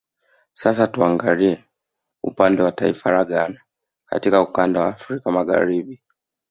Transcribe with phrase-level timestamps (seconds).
[0.53, 1.63] Sasa tuangalie
[2.23, 3.61] upande wa taifa la Ghana
[4.05, 6.01] katika ukanda wa Afrika Magharibi